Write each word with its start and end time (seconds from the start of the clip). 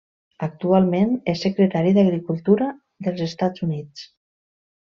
Actualment 0.45 1.11
és 1.33 1.43
Secretari 1.47 1.93
d'Agricultura 1.99 2.71
dels 3.09 3.25
Estats 3.31 3.67
Units. 3.69 4.09